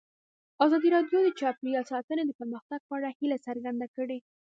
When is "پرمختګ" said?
2.39-2.79